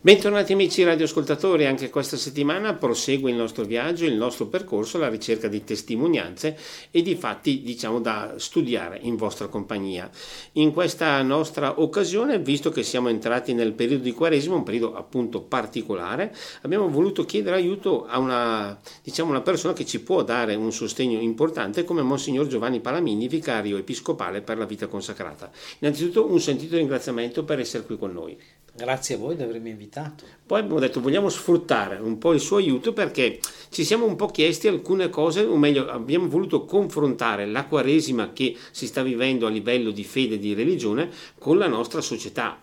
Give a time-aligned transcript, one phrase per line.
[0.00, 5.48] Bentornati amici radioascoltatori, anche questa settimana prosegue il nostro viaggio, il nostro percorso alla ricerca
[5.48, 6.56] di testimonianze
[6.92, 10.08] e di fatti diciamo da studiare in vostra compagnia.
[10.52, 15.40] In questa nostra occasione, visto che siamo entrati nel periodo di Quaresima, un periodo appunto
[15.40, 20.70] particolare, abbiamo voluto chiedere aiuto a una, diciamo, una persona che ci può dare un
[20.70, 25.50] sostegno importante come Monsignor Giovanni Palamini, vicario episcopale per la vita consacrata.
[25.80, 28.38] Innanzitutto un sentito ringraziamento per essere qui con noi.
[28.78, 30.24] Grazie a voi di avermi invitato.
[30.46, 33.40] Poi abbiamo detto vogliamo sfruttare un po' il suo aiuto perché
[33.70, 38.56] ci siamo un po' chiesti alcune cose, o meglio abbiamo voluto confrontare la quaresima che
[38.70, 42.60] si sta vivendo a livello di fede e di religione con la nostra società.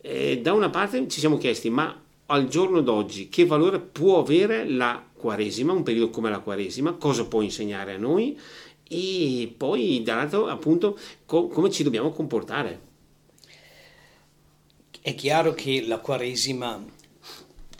[0.00, 4.64] E da una parte ci siamo chiesti ma al giorno d'oggi che valore può avere
[4.64, 8.38] la quaresima, un periodo come la quaresima, cosa può insegnare a noi
[8.88, 10.96] e poi dall'altro appunto
[11.26, 12.86] co- come ci dobbiamo comportare.
[15.00, 16.84] È chiaro che la Quaresima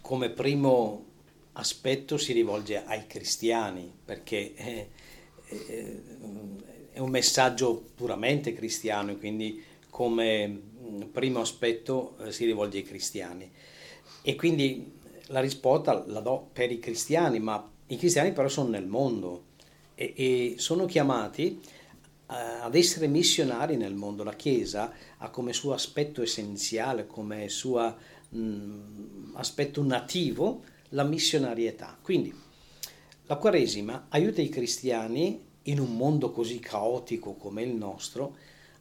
[0.00, 1.04] come primo
[1.52, 4.86] aspetto si rivolge ai cristiani perché è,
[6.92, 10.60] è un messaggio puramente cristiano quindi come
[11.10, 13.50] primo aspetto eh, si rivolge ai cristiani.
[14.22, 14.92] E quindi
[15.26, 19.44] la risposta la do per i cristiani, ma i cristiani però sono nel mondo
[19.94, 21.60] e, e sono chiamati
[22.30, 24.22] ad essere missionari nel mondo.
[24.22, 27.96] La Chiesa ha come suo aspetto essenziale, come suo
[28.28, 31.98] mh, aspetto nativo, la missionarietà.
[32.00, 32.34] Quindi
[33.26, 38.36] la Quaresima aiuta i cristiani in un mondo così caotico come il nostro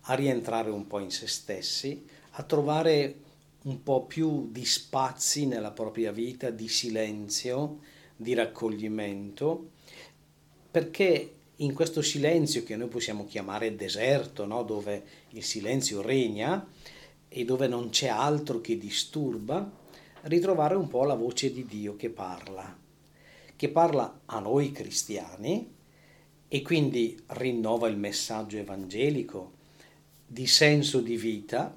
[0.09, 3.15] a rientrare un po' in se stessi, a trovare
[3.63, 7.79] un po' più di spazi nella propria vita, di silenzio,
[8.15, 9.71] di raccoglimento,
[10.71, 14.63] perché in questo silenzio che noi possiamo chiamare deserto, no?
[14.63, 16.67] dove il silenzio regna
[17.27, 19.69] e dove non c'è altro che disturba,
[20.23, 22.77] ritrovare un po' la voce di Dio che parla,
[23.55, 25.73] che parla a noi cristiani
[26.47, 29.53] e quindi rinnova il messaggio evangelico
[30.25, 31.75] di senso di vita.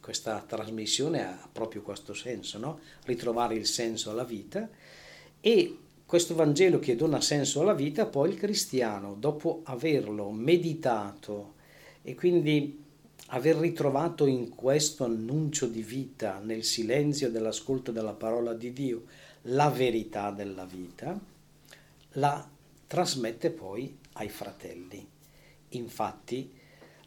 [0.00, 2.80] Questa trasmissione ha proprio questo senso, no?
[3.04, 4.68] ritrovare il senso alla vita
[5.40, 5.78] e
[6.12, 11.54] questo Vangelo che dona senso alla vita, poi il cristiano, dopo averlo meditato
[12.02, 12.84] e quindi
[13.28, 19.04] aver ritrovato in questo annuncio di vita, nel silenzio dell'ascolto della parola di Dio,
[19.44, 21.18] la verità della vita,
[22.10, 22.46] la
[22.86, 25.08] trasmette poi ai fratelli.
[25.70, 26.52] Infatti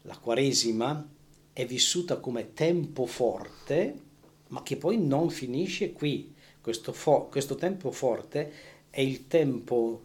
[0.02, 1.08] la Quaresima
[1.52, 4.00] è vissuta come tempo forte,
[4.48, 6.34] ma che poi non finisce qui.
[6.60, 10.04] Questo, fo- questo tempo forte è il tempo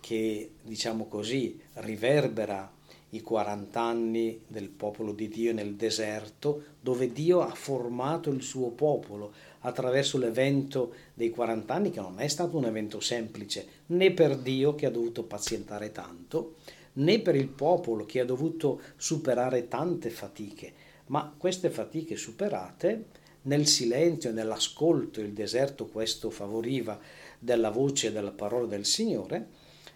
[0.00, 2.68] che, diciamo così, riverbera
[3.10, 8.70] i 40 anni del popolo di Dio nel deserto, dove Dio ha formato il suo
[8.70, 14.36] popolo attraverso l'evento dei 40 anni, che non è stato un evento semplice, né per
[14.38, 16.56] Dio che ha dovuto pazientare tanto,
[16.94, 20.72] né per il popolo che ha dovuto superare tante fatiche,
[21.06, 26.98] ma queste fatiche superate nel silenzio, nell'ascolto, il deserto questo favoriva
[27.44, 29.48] della voce e della parola del Signore,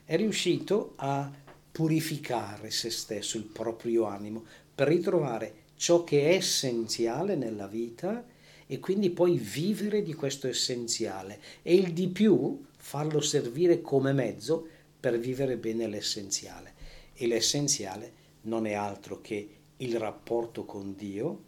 [0.05, 1.33] è riuscito a
[1.73, 4.45] purificare se stesso, il proprio animo,
[4.75, 8.23] per ritrovare ciò che è essenziale nella vita
[8.67, 14.67] e quindi poi vivere di questo essenziale e il di più farlo servire come mezzo
[15.01, 16.75] per vivere bene l'essenziale.
[17.15, 21.45] E l'essenziale non è altro che il rapporto con Dio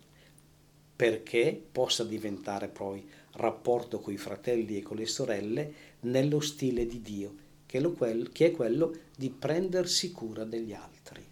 [0.96, 7.00] perché possa diventare poi rapporto con i fratelli e con le sorelle nello stile di
[7.02, 7.34] Dio,
[7.66, 11.29] che è quello di prendersi cura degli altri.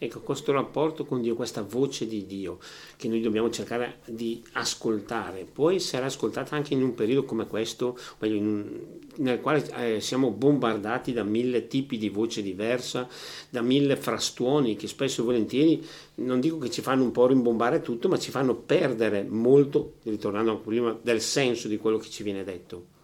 [0.00, 2.60] Ecco, questo rapporto con Dio, questa voce di Dio
[2.96, 7.98] che noi dobbiamo cercare di ascoltare, può essere ascoltata anche in un periodo come questo,
[8.20, 13.08] nel quale eh, siamo bombardati da mille tipi di voce diversa,
[13.50, 15.84] da mille frastuoni che spesso e volentieri,
[16.16, 20.58] non dico che ci fanno un po' rimbombare tutto, ma ci fanno perdere molto, ritornando
[20.58, 22.96] prima, del senso di quello che ci viene detto.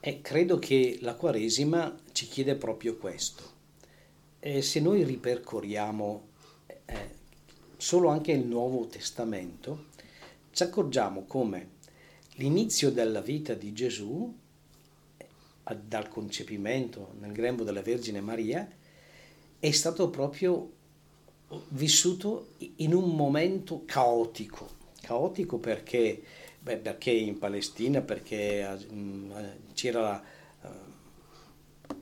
[0.00, 3.59] E credo che la Quaresima ci chiede proprio questo
[4.40, 6.28] eh, se noi ripercorriamo
[6.66, 6.94] eh,
[7.76, 9.86] solo anche il Nuovo Testamento,
[10.50, 11.78] ci accorgiamo come
[12.36, 14.34] l'inizio della vita di Gesù,
[15.18, 18.68] eh, dal concepimento nel grembo della Vergine Maria,
[19.58, 20.72] è stato proprio
[21.68, 24.78] vissuto in un momento caotico.
[25.02, 26.22] Caotico perché,
[26.60, 29.44] beh, perché in Palestina, perché uh,
[29.74, 30.22] c'era la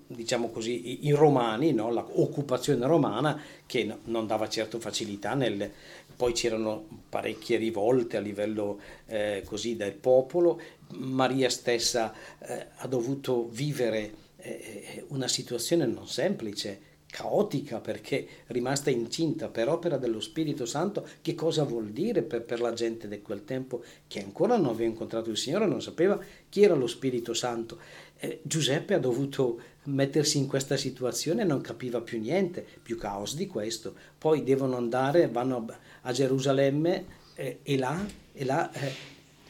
[0.08, 1.92] diciamo così, i romani, no?
[1.92, 5.70] l'occupazione romana che non dava certo facilità nel
[6.18, 10.60] poi c'erano parecchie rivolte a livello eh, così del popolo,
[10.94, 16.80] Maria stessa eh, ha dovuto vivere eh, una situazione non semplice,
[17.10, 22.60] caotica perché rimasta incinta per opera dello Spirito Santo, che cosa vuol dire per, per,
[22.60, 26.18] la gente di quel tempo che ancora non aveva incontrato il Signore, non sapeva
[26.48, 27.78] chi era lo Spirito Santo.
[28.18, 33.34] Eh, Giuseppe ha dovuto mettersi in questa situazione e non capiva più niente, più caos
[33.34, 33.94] di questo.
[34.18, 35.66] Poi devono andare, vanno
[36.02, 37.04] a Gerusalemme
[37.34, 38.92] eh, e là, e là eh,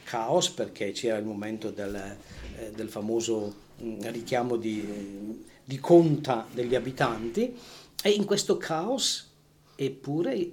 [0.05, 6.47] caos perché c'era il momento del, eh, del famoso mh, mm, richiamo di di conta
[6.51, 7.55] degli abitanti
[8.03, 9.31] e in questo caos
[9.77, 10.51] eppure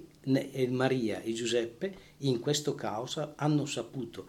[0.68, 4.26] Maria e Giuseppe in questo caos hanno saputo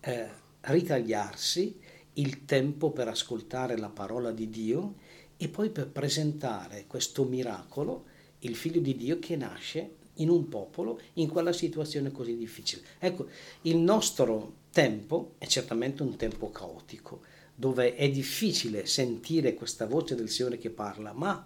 [0.00, 0.28] eh,
[0.62, 1.78] ritagliarsi
[2.20, 4.94] il tempo per ascoltare la parola di Dio
[5.36, 8.04] e poi per presentare questo miracolo,
[8.40, 12.82] il figlio di Dio che nasce in un popolo in quella situazione così difficile.
[12.98, 13.26] Ecco,
[13.62, 17.22] il nostro tempo è certamente un tempo caotico,
[17.54, 21.44] dove è difficile sentire questa voce del Signore che parla, ma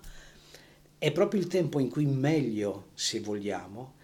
[0.99, 3.95] è proprio il tempo in cui meglio, se vogliamo,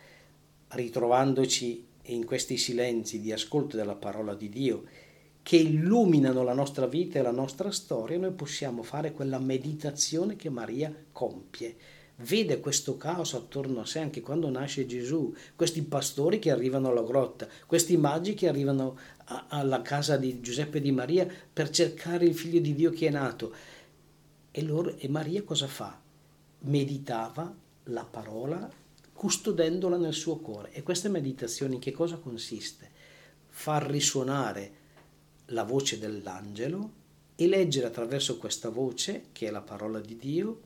[0.68, 4.84] ritrovandoci in questi silenzi di ascolto della parola di Dio,
[5.50, 10.48] che illuminano la nostra vita e la nostra storia, noi possiamo fare quella meditazione che
[10.48, 11.76] Maria compie
[12.18, 17.02] vede questo caos attorno a sé anche quando nasce Gesù, questi pastori che arrivano alla
[17.02, 22.26] grotta, questi magi che arrivano a, alla casa di Giuseppe e di Maria per cercare
[22.26, 23.52] il figlio di Dio che è nato.
[24.52, 26.00] E, loro, e Maria cosa fa?
[26.60, 27.52] Meditava
[27.86, 28.70] la parola
[29.12, 30.70] custodendola nel suo cuore.
[30.70, 32.88] E questa meditazione in che cosa consiste?
[33.48, 34.78] Far risuonare
[35.50, 36.98] la voce dell'angelo
[37.36, 40.60] e leggere attraverso questa voce, che è la parola di Dio,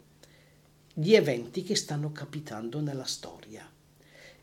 [0.92, 3.70] gli eventi che stanno capitando nella storia.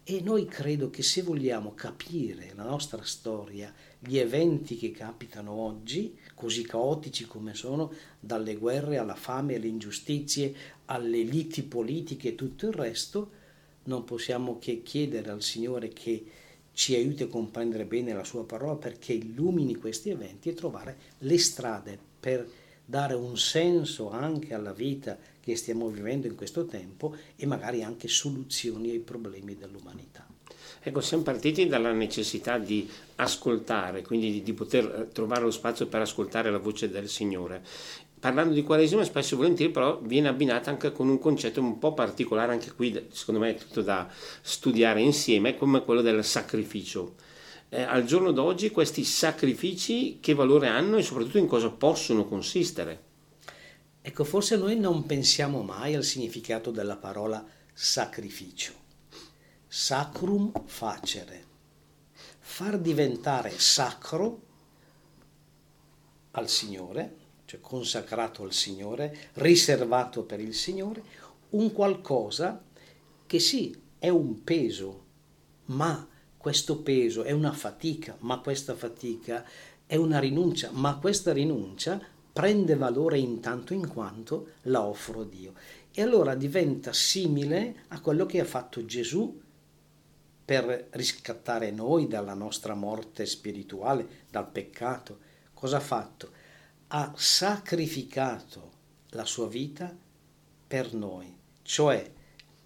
[0.03, 6.17] E noi credo che se vogliamo capire la nostra storia, gli eventi che capitano oggi,
[6.33, 10.53] così caotici come sono, dalle guerre alla fame, alle ingiustizie,
[10.85, 13.31] alle liti politiche e tutto il resto,
[13.83, 16.25] non possiamo che chiedere al Signore che
[16.73, 21.37] ci aiuti a comprendere bene la sua parola perché illumini questi eventi e trovare le
[21.37, 22.47] strade per
[22.85, 28.07] dare un senso anche alla vita che stiamo vivendo in questo tempo e magari anche
[28.07, 30.27] soluzioni ai problemi dell'umanità.
[30.83, 35.85] Ecco, siamo partiti dalla necessità di ascoltare, quindi di, di poter eh, trovare lo spazio
[35.85, 37.63] per ascoltare la voce del Signore
[38.21, 41.95] parlando di Quaresima spesso e volentieri però viene abbinata anche con un concetto un po'
[41.95, 44.07] particolare, anche qui secondo me è tutto da
[44.41, 47.15] studiare insieme, come quello del sacrificio.
[47.69, 53.09] Eh, al giorno d'oggi questi sacrifici che valore hanno e soprattutto in cosa possono consistere?
[54.03, 57.43] Ecco, forse noi non pensiamo mai al significato della parola
[57.73, 58.73] sacrificio.
[59.67, 61.45] Sacrum facere.
[62.37, 64.41] Far diventare sacro
[66.31, 67.15] al Signore,
[67.51, 71.03] cioè consacrato al Signore, riservato per il Signore,
[71.49, 72.63] un qualcosa
[73.27, 75.03] che sì, è un peso,
[75.65, 76.07] ma
[76.37, 79.45] questo peso è una fatica, ma questa fatica
[79.85, 82.01] è una rinuncia, ma questa rinuncia
[82.31, 85.53] prende valore intanto in quanto la offro a Dio.
[85.91, 89.41] E allora diventa simile a quello che ha fatto Gesù
[90.45, 95.17] per riscattare noi dalla nostra morte spirituale, dal peccato.
[95.53, 96.39] Cosa ha fatto?
[96.93, 98.71] Ha sacrificato
[99.09, 99.95] la sua vita
[100.67, 102.11] per noi, cioè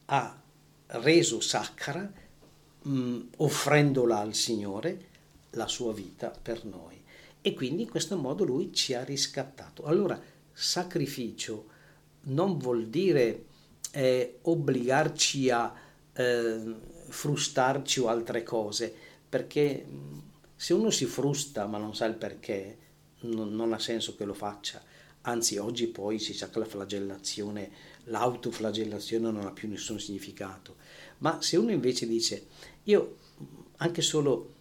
[0.05, 0.41] ha
[0.87, 2.11] reso sacra,
[2.81, 5.13] mh, offrendola al Signore,
[5.51, 7.03] la sua vita per noi
[7.45, 9.83] e quindi in questo modo lui ci ha riscattato.
[9.83, 10.19] Allora,
[10.51, 11.67] sacrificio
[12.21, 13.45] non vuol dire
[13.91, 15.71] eh, obbligarci a
[16.11, 16.75] eh,
[17.07, 18.91] frustarci o altre cose,
[19.29, 19.85] perché
[20.55, 22.77] se uno si frusta ma non sa il perché,
[23.27, 24.81] non, non ha senso che lo faccia.
[25.21, 27.69] Anzi, oggi poi si sa che la flagellazione,
[28.05, 30.75] l'autoflagellazione non ha più nessun significato.
[31.19, 32.45] Ma se uno invece dice,
[32.83, 33.17] io
[33.77, 34.53] anche solo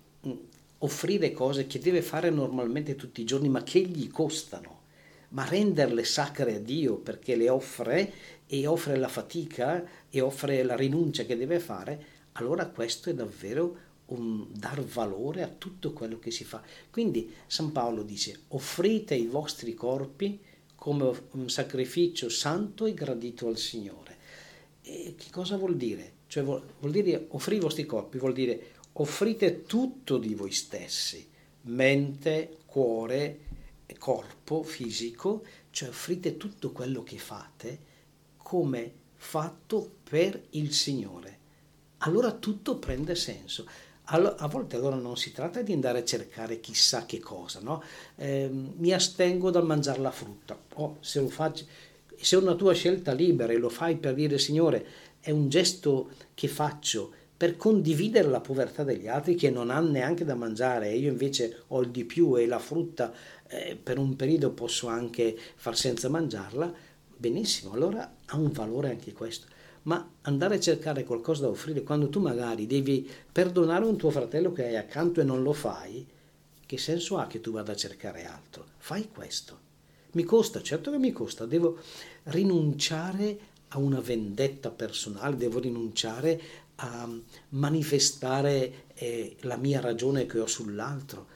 [0.78, 4.82] offrire cose che deve fare normalmente tutti i giorni, ma che gli costano,
[5.30, 8.12] ma renderle sacre a Dio perché le offre
[8.46, 13.76] e offre la fatica e offre la rinuncia che deve fare, allora questo è davvero
[14.06, 16.62] un dar valore a tutto quello che si fa.
[16.90, 20.40] Quindi San Paolo dice offrite i vostri corpi
[20.74, 24.16] come un sacrificio santo e gradito al Signore.
[24.82, 26.12] E che cosa vuol dire?
[26.26, 31.26] Cioè vuol, vuol dire offrire i vostri corpi, vuol dire offrite tutto di voi stessi,
[31.62, 33.38] mente, cuore,
[33.98, 37.92] corpo fisico, cioè offrite tutto quello che fate
[38.36, 41.38] come fatto per il Signore,
[41.98, 43.66] allora tutto prende senso.
[44.06, 47.82] A volte allora non si tratta di andare a cercare chissà che cosa, no?
[48.16, 51.64] eh, mi astengo dal mangiare la frutta, oh, se lo faccio,
[52.14, 54.86] se è una tua scelta libera e lo fai per dire Signore,
[55.20, 60.24] è un gesto che faccio per condividere la povertà degli altri che non hanno neanche
[60.24, 63.12] da mangiare e io invece ho il di più e la frutta
[63.48, 66.72] eh, per un periodo posso anche far senza mangiarla,
[67.16, 69.46] benissimo, allora ha un valore anche questo.
[69.84, 74.52] Ma andare a cercare qualcosa da offrire quando tu magari devi perdonare un tuo fratello
[74.52, 76.06] che hai accanto e non lo fai,
[76.64, 78.66] che senso ha che tu vada a cercare altro?
[78.78, 79.60] Fai questo.
[80.12, 81.78] Mi costa, certo che mi costa, devo
[82.24, 83.38] rinunciare
[83.68, 86.40] a una vendetta personale, devo rinunciare
[86.76, 87.08] a
[87.50, 91.26] manifestare eh, la mia ragione che ho sull'altro.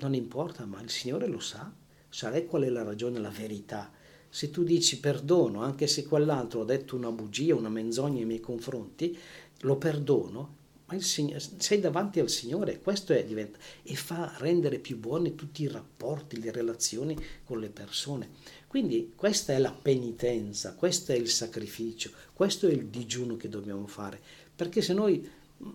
[0.00, 1.70] Non importa, ma il Signore lo sa,
[2.08, 3.90] sa qual è la ragione, la verità.
[4.34, 8.40] Se tu dici perdono, anche se quell'altro ha detto una bugia, una menzogna nei miei
[8.40, 9.14] confronti,
[9.60, 10.54] lo perdono,
[10.86, 15.64] ma Signore, sei davanti al Signore, questo è, diventa, e fa rendere più buoni tutti
[15.64, 18.30] i rapporti, le relazioni con le persone.
[18.68, 23.86] Quindi questa è la penitenza, questo è il sacrificio, questo è il digiuno che dobbiamo
[23.86, 24.18] fare,
[24.56, 25.28] perché se noi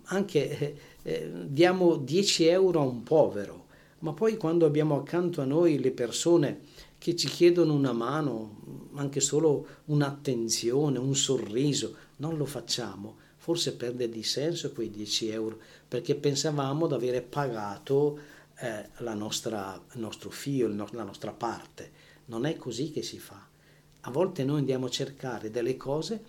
[0.06, 3.66] anche eh, eh, diamo 10 euro a un povero,
[4.00, 6.62] ma poi quando abbiamo accanto a noi le persone
[6.98, 14.10] che ci chiedono una mano, anche solo un'attenzione, un sorriso, non lo facciamo, forse perde
[14.10, 18.20] di senso quei 10 euro, perché pensavamo di avere pagato
[18.60, 21.92] eh, nostra, il nostro fio, la nostra parte.
[22.26, 23.48] Non è così che si fa.
[24.02, 26.22] A volte noi andiamo a cercare delle cose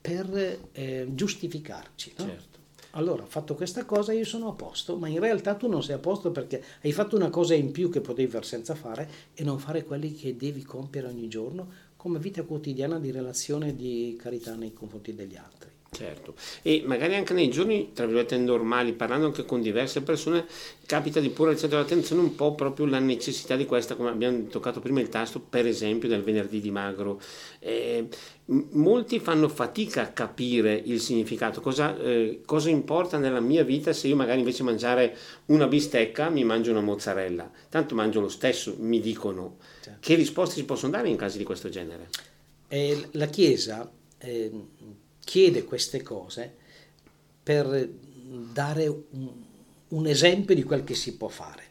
[0.00, 2.14] per eh, giustificarci.
[2.16, 2.24] No?
[2.24, 2.59] Certo.
[2.92, 5.98] Allora, fatto questa cosa, io sono a posto, ma in realtà tu non sei a
[5.98, 9.60] posto perché hai fatto una cosa in più che potevi fare senza fare e non
[9.60, 14.54] fare quelli che devi compiere ogni giorno come vita quotidiana di relazione e di carità
[14.56, 15.69] nei confronti degli altri.
[15.92, 20.46] Certo, e magari anche nei giorni, tra virgolette, normali, parlando anche con diverse persone,
[20.86, 24.46] capita di porre al centro dell'attenzione un po' proprio la necessità di questa, come abbiamo
[24.46, 27.20] toccato prima il tasto, per esempio del venerdì di magro.
[27.58, 28.06] Eh,
[28.46, 34.06] molti fanno fatica a capire il significato, cosa, eh, cosa, importa nella mia vita se
[34.06, 35.16] io magari invece mangiare
[35.46, 39.56] una bistecca mi mangio una mozzarella, tanto mangio lo stesso, mi dicono.
[39.82, 39.98] Certo.
[40.00, 42.08] Che risposte si possono dare in casi di questo genere?
[42.68, 44.50] Eh, la Chiesa eh,
[45.30, 46.52] chiede queste cose
[47.40, 47.88] per
[48.52, 49.30] dare un,
[49.86, 51.62] un esempio di quel che si può fare.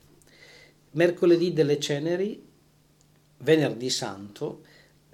[0.91, 2.41] Mercoledì delle ceneri,
[3.39, 4.63] venerdì santo,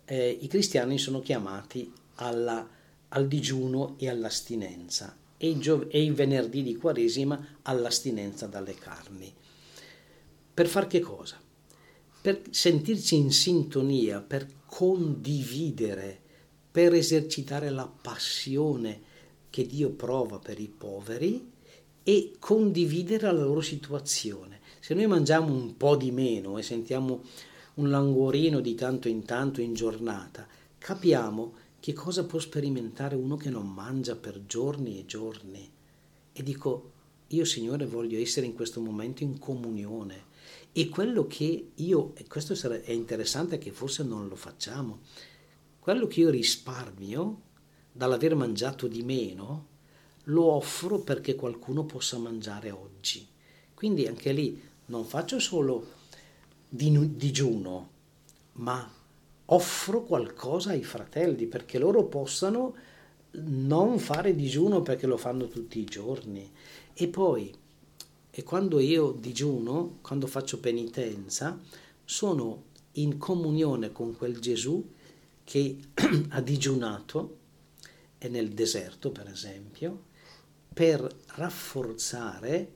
[0.06, 2.70] eh, i cristiani sono chiamati alla,
[3.08, 9.34] al digiuno e all'astinenza e i, gio- e i venerdì di Quaresima all'astinenza dalle carni.
[10.54, 11.42] Per far che cosa?
[12.22, 16.20] Per sentirci in sintonia, per condividere
[16.76, 19.02] per esercitare la passione
[19.50, 21.50] che Dio prova per i poveri
[22.04, 24.60] e condividere la loro situazione.
[24.82, 27.24] Se noi mangiamo un po' di meno e sentiamo
[27.76, 30.46] un languorino di tanto in tanto in giornata,
[30.78, 35.72] capiamo che cosa può sperimentare uno che non mangia per giorni e giorni.
[36.34, 36.92] E dico,
[37.28, 40.26] io Signore voglio essere in questo momento in comunione.
[40.74, 45.00] E quello che io, e questo è interessante che forse non lo facciamo,
[45.86, 47.42] quello che io risparmio
[47.92, 49.68] dall'aver mangiato di meno
[50.24, 53.24] lo offro perché qualcuno possa mangiare oggi.
[53.76, 55.86] Quindi anche lì non faccio solo
[56.68, 57.90] digiuno,
[58.54, 58.92] ma
[59.46, 62.74] offro qualcosa ai fratelli perché loro possano
[63.34, 66.52] non fare digiuno perché lo fanno tutti i giorni.
[66.96, 67.54] E poi,
[68.32, 71.62] e quando io digiuno, quando faccio penitenza,
[72.04, 72.64] sono
[72.94, 74.94] in comunione con quel Gesù
[75.46, 75.78] che
[76.30, 77.38] ha digiunato
[78.28, 80.06] nel deserto, per esempio,
[80.74, 82.74] per rafforzare,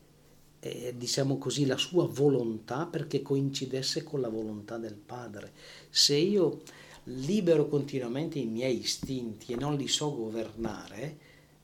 [0.60, 5.52] eh, diciamo così, la sua volontà perché coincidesse con la volontà del Padre.
[5.90, 6.62] Se io
[7.06, 11.18] libero continuamente i miei istinti e non li so governare,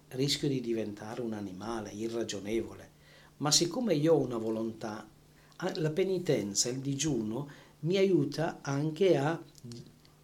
[0.10, 2.92] rischio di diventare un animale irragionevole.
[3.38, 5.08] Ma siccome io ho una volontà,
[5.76, 7.50] la penitenza, il digiuno
[7.82, 9.40] mi aiuta anche a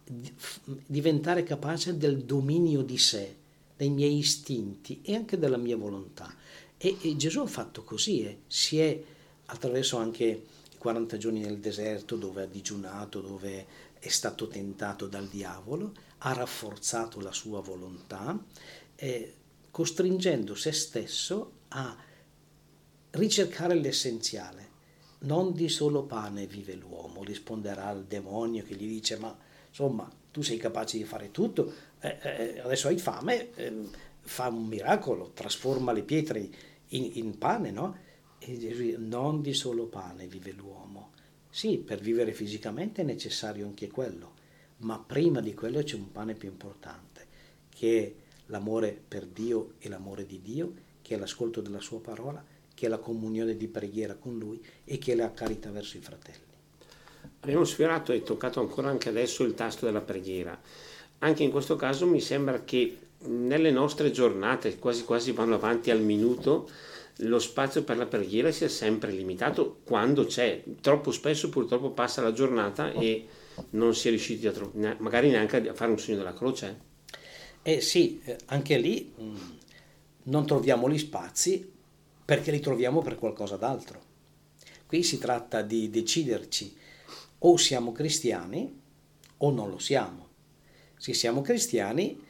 [0.04, 3.36] diventare capace del dominio di sé,
[3.76, 6.34] dei miei istinti e anche della mia volontà.
[6.76, 8.38] E, e Gesù ha fatto così, eh.
[8.46, 9.02] si è
[9.46, 13.66] attraverso anche i 40 giorni nel deserto dove ha digiunato, dove
[13.98, 18.36] è stato tentato dal diavolo, ha rafforzato la sua volontà,
[18.96, 19.34] eh,
[19.70, 21.96] costringendo se stesso a
[23.10, 24.70] ricercare l'essenziale.
[25.20, 29.36] Non di solo pane vive l'uomo, risponderà al demonio che gli dice ma
[29.72, 33.72] insomma tu sei capace di fare tutto, eh, eh, adesso hai fame, eh,
[34.20, 36.48] fa un miracolo, trasforma le pietre
[36.88, 37.96] in, in pane, no?
[38.38, 41.12] E Gesù non di solo pane vive l'uomo.
[41.48, 44.34] Sì, per vivere fisicamente è necessario anche quello,
[44.78, 47.26] ma prima di quello c'è un pane più importante,
[47.68, 48.12] che è
[48.46, 52.88] l'amore per Dio e l'amore di Dio, che è l'ascolto della sua parola, che è
[52.88, 56.51] la comunione di preghiera con Lui e che è la carità verso i fratelli.
[57.42, 60.56] Abbiamo sfiorato e toccato ancora anche adesso il tasto della preghiera.
[61.18, 66.00] Anche in questo caso mi sembra che nelle nostre giornate, quasi quasi vanno avanti al
[66.00, 66.70] minuto,
[67.16, 70.62] lo spazio per la preghiera sia sempre limitato quando c'è.
[70.80, 73.26] Troppo spesso purtroppo passa la giornata e
[73.70, 76.90] non si è riusciti a trovare, magari neanche a fare un segno della croce.
[77.62, 79.36] Eh sì, eh, anche lì mm,
[80.24, 81.68] non troviamo gli spazi
[82.24, 84.00] perché li troviamo per qualcosa d'altro.
[84.86, 86.78] Qui si tratta di deciderci
[87.44, 88.80] o siamo cristiani
[89.38, 90.28] o non lo siamo.
[90.96, 92.20] Se siamo cristiani,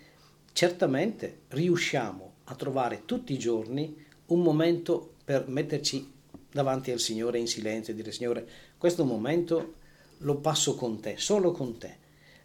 [0.52, 3.94] certamente riusciamo a trovare tutti i giorni
[4.26, 6.10] un momento per metterci
[6.50, 9.74] davanti al Signore in silenzio e dire Signore, questo momento
[10.18, 12.00] lo passo con te, solo con te.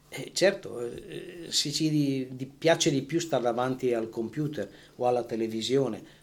[0.10, 6.16] E certo, eh, se ci piace di più stare davanti al computer o alla televisione,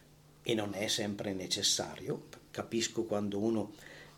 [0.42, 3.72] e non è sempre necessario, capisco quando uno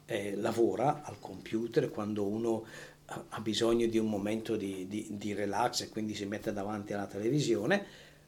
[0.07, 2.65] eh, lavora al computer, quando uno
[3.07, 7.07] ha bisogno di un momento di, di, di relax e quindi si mette davanti alla
[7.07, 7.85] televisione,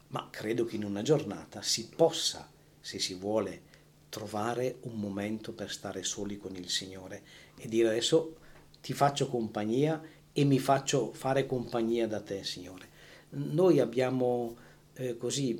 [0.09, 2.49] ma credo che in una giornata si possa,
[2.81, 3.63] se si vuole,
[4.09, 7.23] trovare un momento per stare soli con il Signore
[7.57, 8.37] e dire adesso
[8.81, 10.01] ti faccio compagnia
[10.33, 12.89] e mi faccio fare compagnia da te, Signore.
[13.31, 14.57] Noi abbiamo
[14.95, 15.59] eh, così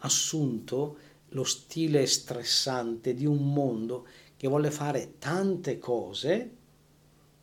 [0.00, 0.98] assunto
[1.30, 4.06] lo stile stressante di un mondo
[4.38, 6.50] che vuole fare tante cose,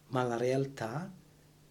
[0.08, 1.14] ma la realtà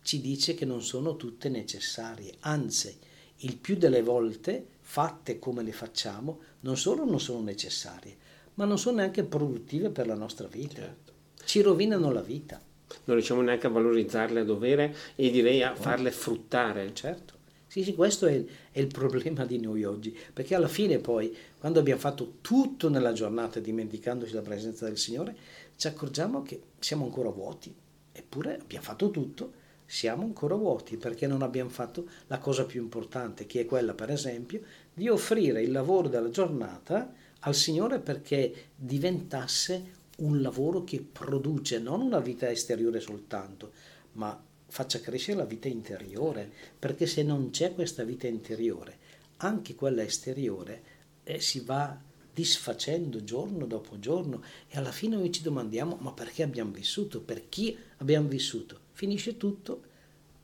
[0.02, 2.94] ci dice che non sono tutte necessarie, anzi,
[3.38, 8.14] il più delle volte fatte come le facciamo, non solo non sono necessarie,
[8.54, 10.82] ma non sono neanche produttive per la nostra vita.
[10.82, 11.12] Certo.
[11.42, 12.60] Ci rovinano la vita.
[13.04, 16.94] Non riusciamo neanche a valorizzarle a dovere e direi a farle fruttare.
[16.94, 17.34] Certo.
[17.74, 21.36] Sì, sì, questo è il, è il, problema di noi oggi, perché alla fine poi,
[21.58, 25.34] quando abbiamo fatto tutto nella giornata dimenticandoci la presenza del Signore,
[25.74, 27.74] ci accorgiamo che siamo ancora vuoti,
[28.12, 29.52] eppure abbiamo fatto tutto,
[29.86, 34.12] siamo ancora vuoti perché non abbiamo fatto la cosa più importante, che è quella, per
[34.12, 34.60] esempio,
[34.94, 42.02] di offrire il lavoro della giornata al Signore perché diventasse un lavoro che produce non
[42.02, 43.72] una vita esteriore soltanto,
[44.12, 44.40] ma
[44.74, 48.98] faccia crescere la vita interiore, perché se non c'è questa vita interiore,
[49.36, 50.82] anche quella esteriore
[51.22, 51.96] eh, si va
[52.32, 57.48] disfacendo giorno dopo giorno e alla fine noi ci domandiamo ma perché abbiamo vissuto, per
[57.48, 58.80] chi abbiamo vissuto.
[58.94, 59.82] Finisce tutto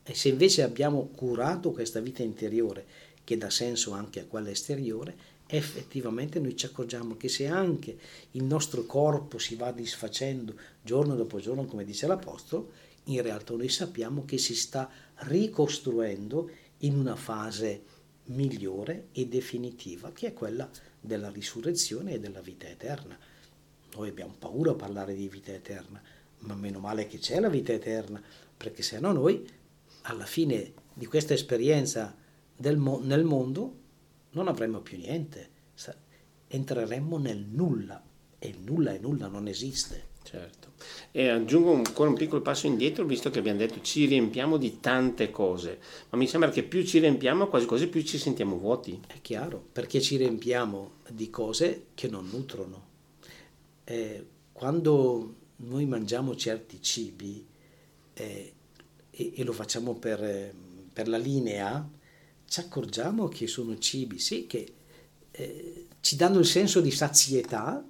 [0.01, 2.85] e se invece abbiamo curato questa vita interiore
[3.25, 5.13] che dà senso anche a quella esteriore,
[5.45, 7.97] effettivamente noi ci accorgiamo che se anche
[8.31, 13.69] il nostro corpo si va disfacendo giorno dopo giorno, come dice l'Apostolo, in realtà noi
[13.69, 17.83] sappiamo che si sta ricostruendo in una fase
[18.25, 20.69] migliore e definitiva, che è quella
[20.99, 23.17] della risurrezione e della vita eterna.
[23.95, 26.01] Noi abbiamo paura a parlare di vita eterna,
[26.39, 28.21] ma meno male che c'è la vita eterna,
[28.55, 29.47] perché se no noi,
[30.03, 32.15] alla fine di questa esperienza
[32.75, 33.79] mo- nel mondo,
[34.31, 35.49] non avremmo più niente,
[36.47, 38.01] entreremmo nel nulla,
[38.37, 40.09] e nulla è nulla, non esiste.
[40.23, 40.69] Certo.
[41.11, 45.29] E aggiungo ancora un piccolo passo indietro, visto che abbiamo detto ci riempiamo di tante
[45.29, 45.79] cose,
[46.09, 48.99] ma mi sembra che più ci riempiamo, quasi quasi più ci sentiamo vuoti.
[49.07, 52.89] È chiaro, perché ci riempiamo di cose che non nutrono.
[53.83, 57.45] Eh, quando noi mangiamo certi cibi
[58.13, 58.53] eh,
[59.09, 60.53] e, e, lo facciamo per,
[60.93, 61.87] per, la linea,
[62.47, 64.73] ci accorgiamo che sono cibi, sì, che
[65.31, 67.83] eh, ci danno il senso di sazietà,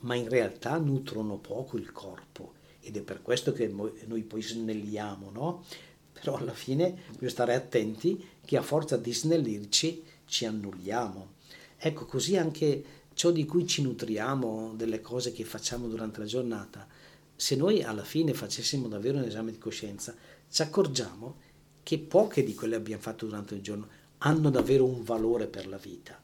[0.00, 5.30] ma in realtà nutrono poco il corpo ed è per questo che noi poi snelliamo,
[5.30, 5.64] no?
[6.12, 11.32] Però alla fine bisogna stare attenti che a forza di snellirci ci annulliamo.
[11.76, 12.84] Ecco, così anche
[13.14, 16.86] ciò di cui ci nutriamo, delle cose che facciamo durante la giornata,
[17.36, 20.14] se noi alla fine facessimo davvero un esame di coscienza,
[20.50, 21.36] ci accorgiamo
[21.82, 25.66] che poche di quelle che abbiamo fatto durante il giorno hanno davvero un valore per
[25.66, 26.20] la vita.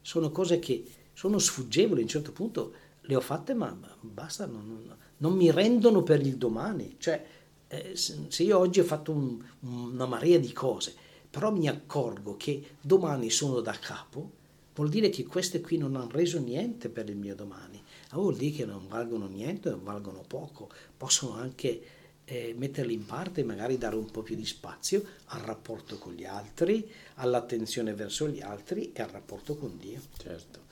[0.00, 2.74] Sono cose che sono sfuggevoli, a un certo punto
[3.06, 6.96] le ho fatte ma basta, non, non mi rendono per il domani.
[6.98, 7.24] Cioè,
[7.68, 10.94] eh, se io oggi ho fatto un, una marea di cose,
[11.28, 14.42] però mi accorgo che domani sono da capo,
[14.74, 17.82] vuol dire che queste qui non hanno reso niente per il mio domani.
[18.10, 21.82] Ah, vuol dire che non valgono niente, non valgono poco, possono anche
[22.24, 26.12] eh, metterli in parte e magari dare un po' più di spazio al rapporto con
[26.14, 30.00] gli altri, all'attenzione verso gli altri e al rapporto con Dio.
[30.16, 30.63] Certo.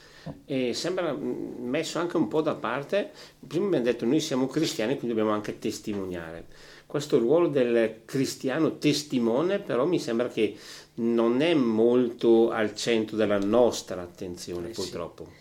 [0.44, 3.11] E sembra mm, messo anche un po' da parte,
[3.46, 6.46] prima abbiamo detto noi siamo cristiani quindi dobbiamo anche testimoniare.
[6.87, 10.56] Questo ruolo del cristiano testimone però mi sembra che
[10.94, 15.24] non è molto al centro della nostra attenzione eh purtroppo.
[15.24, 15.40] Sì.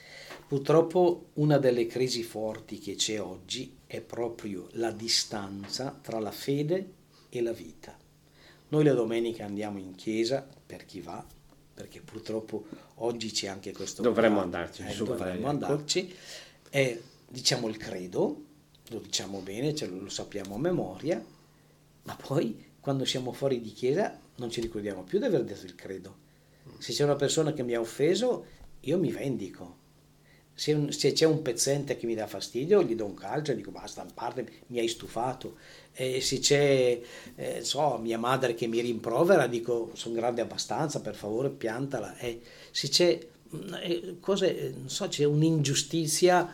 [0.51, 6.91] Purtroppo una delle crisi forti che c'è oggi è proprio la distanza tra la fede
[7.29, 7.97] e la vita.
[8.67, 11.25] Noi la domenica andiamo in chiesa per chi va,
[11.73, 12.65] perché purtroppo
[13.03, 14.01] oggi c'è anche questo...
[14.01, 15.47] Dovremmo andarci, eh, dovremmo ecco.
[15.47, 16.13] andarci.
[16.69, 18.43] E diciamo il credo,
[18.89, 21.23] lo diciamo bene, ce lo, sappiamo a memoria,
[22.03, 25.75] ma poi quando siamo fuori di chiesa non ci ricordiamo più di aver detto il
[25.75, 26.29] credo.
[26.77, 28.45] Se c'è una persona che mi ha offeso,
[28.81, 29.79] io mi vendico
[30.53, 33.55] se, un, se, c'è un pezzente che mi dà fastidio, gli do un calcio e
[33.55, 35.57] dico basta, parte, mi hai stufato.
[35.93, 37.01] E se c'è,
[37.35, 42.17] eh, so, mia madre che mi rimprovera, dico sono grande abbastanza, per favore piantala.
[42.17, 46.53] E se c'è, mm, eh, cose, non so, c'è un'ingiustizia,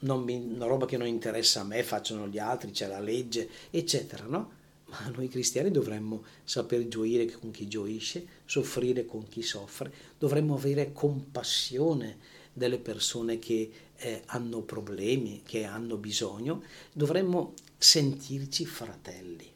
[0.00, 4.24] mi, una roba che non interessa a me, facciano gli altri, c'è la legge, eccetera,
[4.24, 4.62] no?
[4.86, 10.92] Ma noi cristiani dovremmo saper gioire con chi gioisce, soffrire con chi soffre, dovremmo avere
[10.92, 12.18] compassione
[12.52, 16.62] delle persone che eh, hanno problemi, che hanno bisogno,
[16.92, 19.50] dovremmo sentirci fratelli.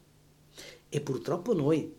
[0.88, 1.94] E purtroppo noi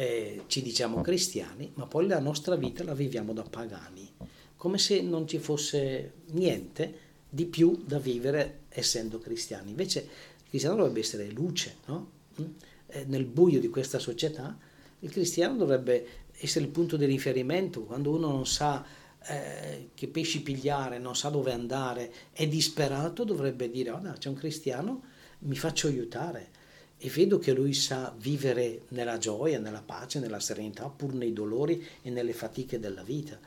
[0.00, 4.08] eh, ci diciamo cristiani, ma poi la nostra vita la viviamo da pagani,
[4.56, 9.70] come se non ci fosse niente di più da vivere essendo cristiani.
[9.70, 12.10] Invece il cristiano dovrebbe essere luce, no?
[12.40, 12.44] Mm?
[12.86, 14.56] eh, nel buio di questa società
[15.00, 16.06] il cristiano dovrebbe
[16.38, 18.84] essere il punto di riferimento quando uno non sa
[19.26, 24.28] eh, che pesci pigliare, non sa dove andare, è disperato, dovrebbe dire, oh, no, c'è
[24.28, 25.02] un cristiano,
[25.40, 26.50] mi faccio aiutare.
[26.98, 31.86] E vedo che lui sa vivere nella gioia, nella pace, nella serenità, pur nei dolori
[32.02, 33.38] e nelle fatiche della vita.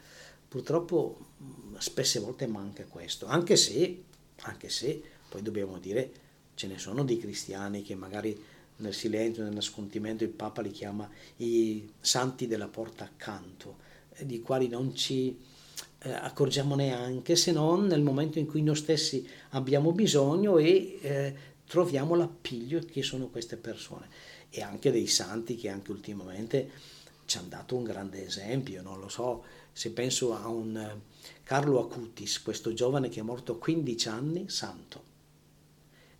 [0.48, 4.04] Purtroppo mm, spesse volte manca questo, anche se,
[4.42, 6.12] anche se poi dobbiamo dire,
[6.56, 8.38] ce ne sono di cristiani che magari
[8.78, 13.78] nel silenzio, nel nascondimento, il Papa li chiama i santi della porta accanto,
[14.16, 15.38] eh, di quali non ci
[16.04, 21.36] eh, accorgiamo neanche se non nel momento in cui noi stessi abbiamo bisogno e eh,
[21.72, 24.10] troviamo l'appiglio che sono queste persone
[24.50, 26.70] e anche dei santi che anche ultimamente
[27.24, 31.00] ci hanno dato un grande esempio, non lo so, se penso a un eh,
[31.44, 35.04] Carlo Acutis, questo giovane che è morto a 15 anni, santo.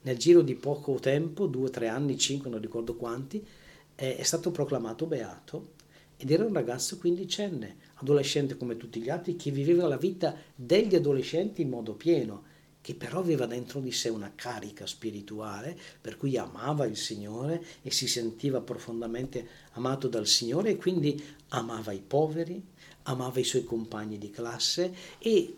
[0.04, 3.46] Nel giro di poco tempo, due, tre anni, cinque, non ricordo quanti,
[3.94, 5.74] è stato proclamato beato
[6.16, 10.96] ed era un ragazzo quindicenne, adolescente come tutti gli altri, che viveva la vita degli
[10.96, 12.44] adolescenti in modo pieno,
[12.82, 17.92] che però aveva dentro di sé una carica spirituale, per cui amava il Signore e
[17.92, 22.62] si sentiva profondamente amato dal Signore e quindi amava i poveri,
[23.04, 25.56] amava i suoi compagni di classe e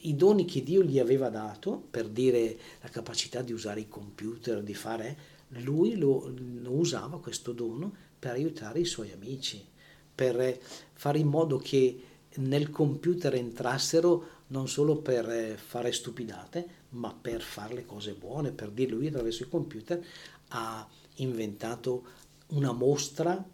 [0.00, 4.62] i doni che Dio gli aveva dato, per dire la capacità di usare i computer,
[4.62, 9.64] di fare, lui lo, lo usava questo dono per aiutare i suoi amici
[10.16, 10.58] per
[10.94, 12.00] fare in modo che
[12.36, 18.52] nel computer entrassero non solo per eh, fare stupidate, ma per fare le cose buone,
[18.52, 20.04] per dire lui attraverso il computer
[20.48, 22.04] ha inventato
[22.48, 23.44] una mostra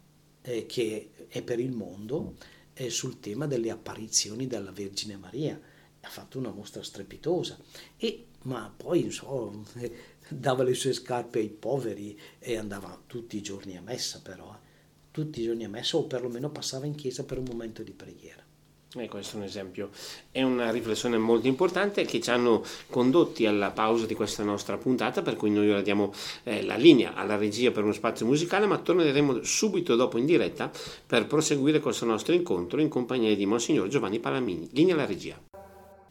[0.43, 2.35] eh, che è per il mondo
[2.75, 5.59] eh, sul tema delle apparizioni della Vergine Maria.
[6.01, 7.57] Ha fatto una mostra strepitosa,
[7.97, 9.65] e, ma poi so,
[10.29, 14.53] dava le sue scarpe ai poveri e andava tutti i giorni a messa però.
[14.53, 14.71] Eh
[15.13, 18.43] tutti i giorni a messa o perlomeno passava in chiesa per un momento di preghiera.
[18.95, 19.89] E questo è un esempio,
[20.31, 25.23] è una riflessione molto importante che ci hanno condotti alla pausa di questa nostra puntata,
[25.23, 28.77] per cui noi ora diamo eh, la linea alla regia per uno spazio musicale, ma
[28.77, 30.71] torneremo subito dopo in diretta
[31.07, 34.69] per proseguire questo nostro incontro in compagnia di Monsignor Giovanni Palamini.
[34.73, 35.52] Linea alla regia.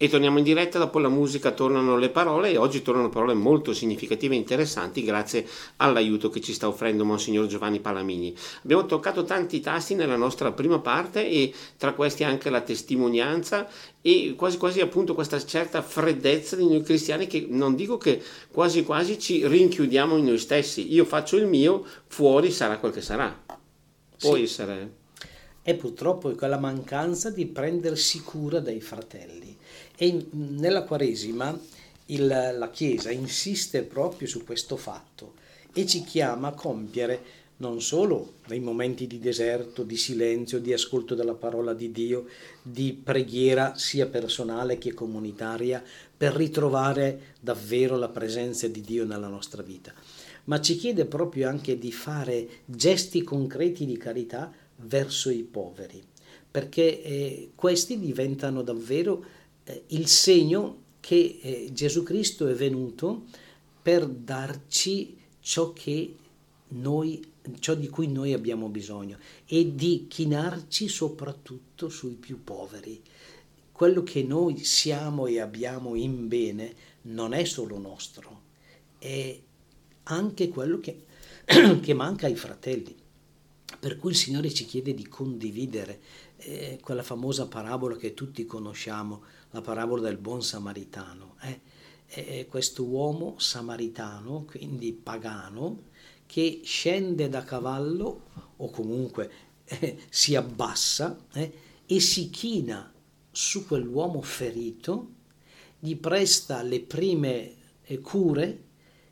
[0.04, 3.72] E torniamo in diretta, dopo la musica tornano le parole e oggi tornano parole molto
[3.72, 8.34] significative e interessanti grazie all'aiuto che ci sta offrendo Monsignor Giovanni Palamini.
[8.64, 13.70] Abbiamo toccato tanti tasti nella nostra prima parte e tra questi anche la testimonianza
[14.02, 18.82] e quasi quasi appunto questa certa freddezza di noi cristiani che non dico che quasi
[18.82, 20.92] quasi ci rinchiudiamo in noi stessi.
[20.92, 23.40] Io faccio il mio, fuori sarà quel che sarà.
[24.18, 24.42] Può sì.
[24.42, 25.01] essere.
[25.64, 29.56] E purtroppo è quella mancanza di prendersi cura dei fratelli.
[29.96, 31.58] E nella Quaresima
[32.08, 35.34] il, la Chiesa insiste proprio su questo fatto
[35.74, 41.14] e ci chiama a compiere non solo nei momenti di deserto, di silenzio, di ascolto
[41.14, 42.26] della parola di Dio,
[42.62, 45.82] di preghiera sia personale che comunitaria,
[46.18, 49.94] per ritrovare davvero la presenza di Dio nella nostra vita,
[50.46, 54.52] ma ci chiede proprio anche di fare gesti concreti di carità
[54.84, 56.02] verso i poveri,
[56.50, 59.24] perché eh, questi diventano davvero
[59.64, 63.24] eh, il segno che eh, Gesù Cristo è venuto
[63.82, 65.74] per darci ciò
[66.70, 69.18] noi ciò di cui noi abbiamo bisogno
[69.48, 73.02] e di chinarci soprattutto sui più poveri.
[73.72, 78.42] Quello che noi siamo e abbiamo in bene non è solo nostro,
[79.00, 79.40] è
[80.04, 81.06] anche quello che,
[81.82, 82.96] che manca ai fratelli.
[83.82, 86.00] Per cui il Signore ci chiede di condividere
[86.38, 91.36] eh, quella famosa parabola che tutti conosciamo, la parabola del buon samaritano.
[91.42, 91.60] Eh?
[92.06, 95.86] È questo uomo samaritano, quindi pagano,
[96.28, 98.26] che scende da cavallo
[98.58, 99.32] o comunque
[99.66, 101.52] eh, si abbassa eh,
[101.88, 102.94] e si china
[103.32, 105.10] su quell'uomo ferito,
[105.80, 108.64] gli presta le prime eh, cure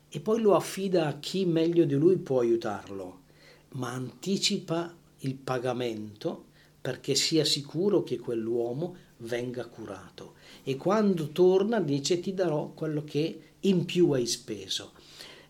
[0.08, 3.19] e poi lo affida a chi meglio di lui può aiutarlo,
[3.72, 6.46] ma anticipa il pagamento
[6.80, 13.42] perché sia sicuro che quell'uomo venga curato e quando torna dice ti darò quello che
[13.60, 14.92] in più hai speso.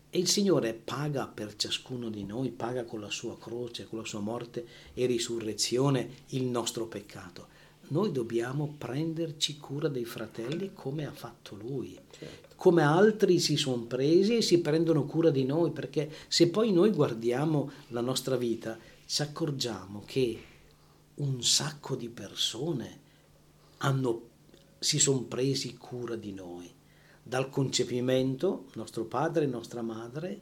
[0.09, 4.05] E il Signore paga per ciascuno di noi, paga con la sua croce, con la
[4.05, 7.47] sua morte e risurrezione il nostro peccato.
[7.91, 12.55] Noi dobbiamo prenderci cura dei fratelli come ha fatto Lui, certo.
[12.55, 16.91] come altri si sono presi e si prendono cura di noi, perché se poi noi
[16.91, 20.41] guardiamo la nostra vita ci accorgiamo che
[21.15, 22.99] un sacco di persone
[23.79, 24.29] hanno,
[24.79, 26.71] si sono presi cura di noi
[27.23, 30.41] dal concepimento, nostro padre e nostra madre,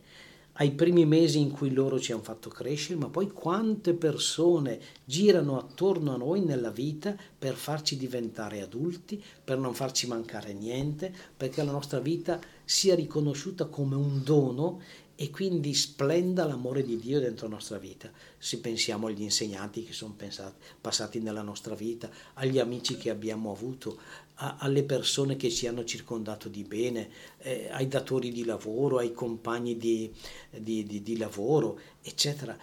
[0.59, 5.57] ai primi mesi in cui loro ci hanno fatto crescere, ma poi quante persone girano
[5.57, 11.63] attorno a noi nella vita per farci diventare adulti, per non farci mancare niente, perché
[11.63, 14.81] la nostra vita sia riconosciuta come un dono
[15.21, 18.09] e quindi splenda l'amore di Dio dentro la nostra vita.
[18.37, 23.51] Se pensiamo agli insegnanti che sono pensati, passati nella nostra vita, agli amici che abbiamo
[23.51, 23.99] avuto,
[24.35, 29.11] a, alle persone che ci hanno circondato di bene, eh, ai datori di lavoro, ai
[29.11, 30.09] compagni di,
[30.51, 32.57] di, di, di, lavoro, eccetera,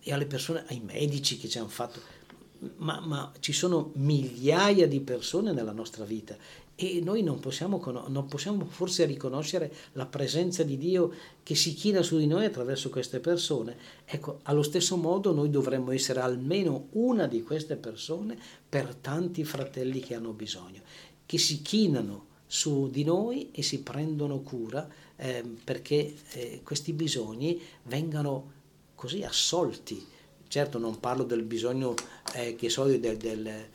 [0.00, 2.00] e alle persone, ai medici che ci hanno fatto.
[2.76, 6.38] Ma, ma ci sono migliaia di persone nella nostra vita
[6.80, 11.12] e noi non possiamo, non possiamo, forse riconoscere la presenza di Dio
[11.42, 13.76] che si china su di noi attraverso queste persone.
[14.04, 18.38] Ecco, allo stesso modo noi dovremmo essere almeno una di queste persone
[18.68, 20.82] per tanti fratelli che hanno bisogno,
[21.26, 27.60] che si chinano su di noi e si prendono cura eh, perché eh, questi bisogni
[27.86, 28.52] vengano
[28.94, 30.06] così assolti.
[30.46, 31.94] Certo non parlo del bisogno
[32.34, 33.68] eh, che so del, del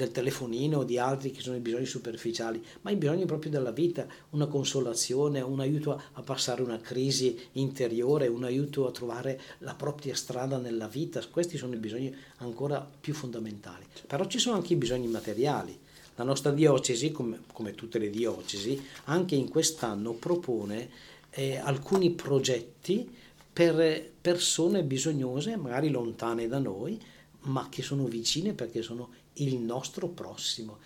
[0.00, 3.72] del telefonino o di altri che sono i bisogni superficiali, ma i bisogni proprio della
[3.72, 9.74] vita, una consolazione, un aiuto a passare una crisi interiore, un aiuto a trovare la
[9.74, 13.84] propria strada nella vita, questi sono i bisogni ancora più fondamentali.
[14.06, 15.78] Però ci sono anche i bisogni materiali.
[16.14, 20.88] La nostra diocesi, come, come tutte le diocesi, anche in quest'anno propone
[21.30, 23.08] eh, alcuni progetti
[23.52, 26.98] per persone bisognose, magari lontane da noi,
[27.42, 29.10] ma che sono vicine perché sono
[29.42, 30.78] il nostro prossimo.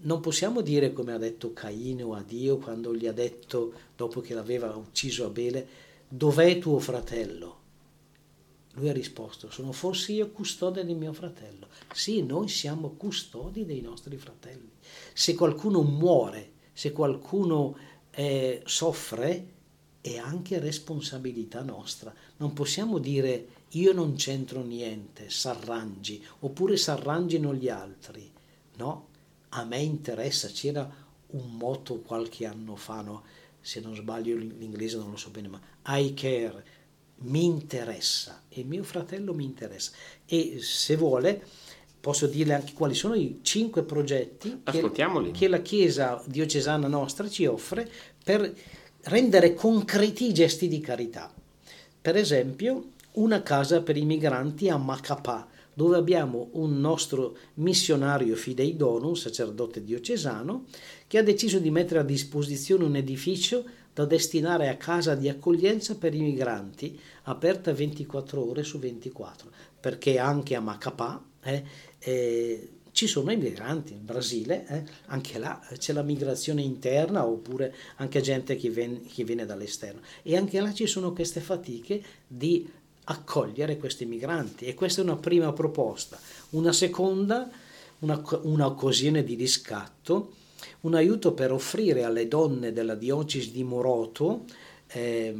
[0.00, 4.34] Non possiamo dire come ha detto Caino a Dio quando gli ha detto, dopo che
[4.34, 5.66] l'aveva ucciso Abele,
[6.08, 7.56] dov'è tuo fratello?
[8.74, 11.66] Lui ha risposto, sono forse io custode di mio fratello.
[11.92, 14.70] Sì, noi siamo custodi dei nostri fratelli.
[15.12, 17.76] Se qualcuno muore, se qualcuno
[18.12, 19.56] eh, soffre,
[20.00, 22.14] è anche responsabilità nostra.
[22.36, 28.30] Non possiamo dire io non c'entro niente, s'arrangi, oppure s'arrangino gli altri.
[28.76, 29.08] No,
[29.50, 33.22] a me interessa, c'era un motto qualche anno fa, no?
[33.60, 35.60] se non sbaglio l'inglese non lo so bene, ma
[35.98, 36.64] I care,
[37.20, 39.92] mi interessa e mio fratello mi interessa.
[40.24, 41.44] E se vuole
[42.00, 44.90] posso dirle anche quali sono i cinque progetti che,
[45.32, 47.90] che la Chiesa diocesana nostra ci offre
[48.22, 48.54] per
[49.02, 51.30] rendere concreti i gesti di carità.
[52.00, 58.76] Per esempio, una casa per i migranti a Macapà, dove abbiamo un nostro missionario Fidei
[58.80, 60.64] un sacerdote diocesano,
[61.06, 65.96] che ha deciso di mettere a disposizione un edificio da destinare a casa di accoglienza
[65.96, 69.50] per i migranti, aperta 24 ore su 24,
[69.80, 71.64] perché anche a Macapà eh,
[71.98, 77.74] eh, ci sono i migranti, in Brasile, eh, anche là c'è la migrazione interna oppure
[77.96, 80.00] anche gente che viene, che viene dall'esterno.
[80.22, 82.68] E anche là ci sono queste fatiche di
[83.10, 86.18] accogliere questi migranti e questa è una prima proposta.
[86.50, 87.48] Una seconda,
[88.00, 90.32] una, un'occasione di riscatto,
[90.80, 94.44] un aiuto per offrire alle donne della diocesi di Moroto
[94.88, 95.34] eh,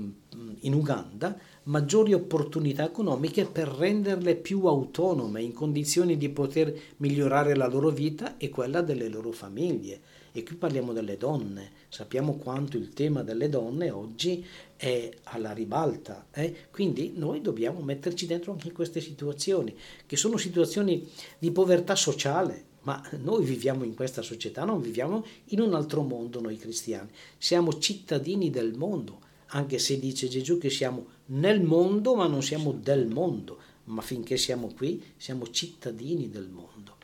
[0.60, 1.36] in Uganda
[1.68, 8.36] maggiori opportunità economiche per renderle più autonome, in condizioni di poter migliorare la loro vita
[8.38, 10.00] e quella delle loro famiglie.
[10.32, 14.44] E qui parliamo delle donne, sappiamo quanto il tema delle donne oggi
[14.78, 16.68] è alla ribalta, eh?
[16.70, 21.04] quindi noi dobbiamo metterci dentro anche in queste situazioni, che sono situazioni
[21.36, 26.40] di povertà sociale, ma noi viviamo in questa società, non viviamo in un altro mondo
[26.40, 32.28] noi cristiani, siamo cittadini del mondo, anche se dice Gesù che siamo nel mondo ma
[32.28, 36.96] non siamo del mondo, ma finché siamo qui siamo cittadini del mondo.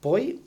[0.00, 0.42] Poi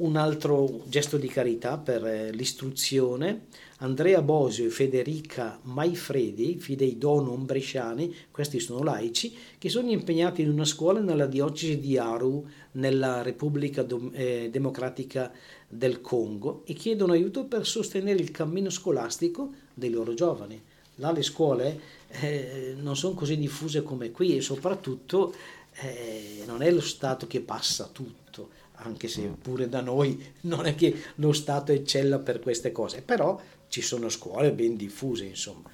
[0.00, 3.46] un altro gesto di carità per eh, l'istruzione,
[3.78, 10.50] Andrea Bosio e Federica Maifredi, fidei donum bresciani, questi sono laici, che sono impegnati in
[10.50, 15.32] una scuola nella diocesi di Aru, nella Repubblica eh, Democratica
[15.68, 20.60] del Congo, e chiedono aiuto per sostenere il cammino scolastico dei loro giovani.
[20.96, 25.34] Là le scuole eh, non sono così diffuse come qui e soprattutto
[25.74, 28.50] eh, non è lo Stato che passa tutto,
[28.82, 33.40] anche se pure da noi non è che lo Stato eccella per queste cose, però
[33.68, 35.70] ci sono scuole ben diffuse, insomma.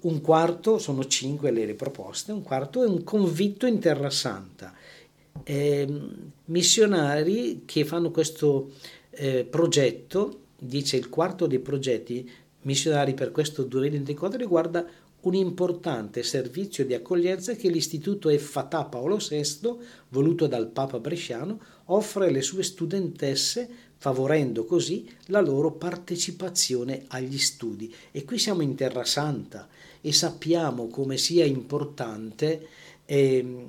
[0.00, 4.74] Un quarto, sono cinque le riproposte, un quarto è un convitto in Terra Santa.
[5.42, 5.88] Eh,
[6.46, 8.72] missionari che fanno questo
[9.10, 12.30] eh, progetto, dice il quarto dei progetti
[12.62, 14.86] missionari per questo 2024 riguarda
[15.24, 19.76] un importante servizio di accoglienza che l'Istituto Effatà Paolo VI,
[20.08, 27.92] voluto dal Papa Bresciano, offre alle sue studentesse, favorendo così la loro partecipazione agli studi.
[28.10, 29.68] E qui siamo in Terra Santa
[30.00, 32.68] e sappiamo come sia importante
[33.06, 33.66] eh,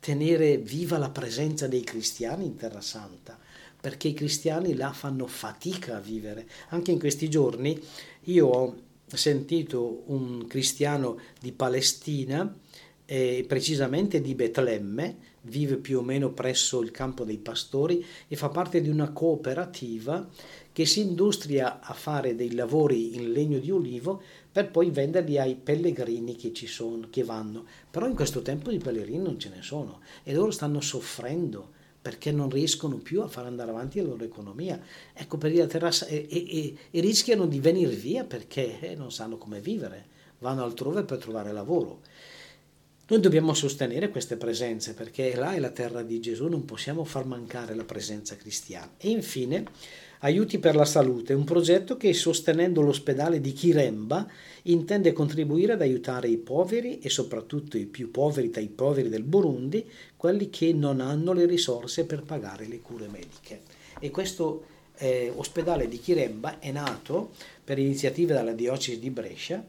[0.00, 3.38] tenere viva la presenza dei cristiani in Terra Santa,
[3.80, 6.46] perché i cristiani là fanno fatica a vivere.
[6.68, 7.82] Anche in questi giorni
[8.24, 12.56] io ho sentito un cristiano di Palestina,
[13.06, 18.48] eh, precisamente di Betlemme, vive più o meno presso il campo dei pastori e fa
[18.48, 20.28] parte di una cooperativa
[20.72, 25.54] che si industria a fare dei lavori in legno di olivo per poi venderli ai
[25.54, 27.64] pellegrini che ci sono, che vanno.
[27.90, 32.32] Però in questo tempo di pellegrini non ce ne sono e loro stanno soffrendo perché
[32.32, 34.78] non riescono più a far andare avanti la loro economia.
[35.14, 39.38] Ecco, per la terrazza e, e, e, rischiano di venire via perché eh, non sanno
[39.38, 40.04] come vivere,
[40.40, 42.02] vanno altrove per trovare lavoro.
[43.06, 47.24] Noi dobbiamo sostenere queste presenze perché là è la terra di Gesù, non possiamo far
[47.24, 48.92] mancare la presenza cristiana.
[48.98, 49.64] E infine,
[50.24, 54.26] Aiuti per la Salute, un progetto che sostenendo l'ospedale di Kiremba
[54.62, 59.22] intende contribuire ad aiutare i poveri e soprattutto i più poveri tra i poveri del
[59.22, 63.60] Burundi, quelli che non hanno le risorse per pagare le cure mediche.
[64.00, 64.64] E questo
[64.96, 67.32] eh, ospedale di Kiremba è nato
[67.62, 69.62] per iniziative dalla diocesi di Brescia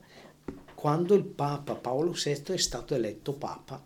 [0.73, 3.83] quando il Papa Paolo VI è stato eletto Papa.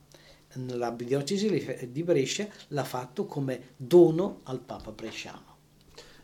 [0.54, 5.49] La diocesi di Brescia l'ha fatto come dono al Papa bresciano.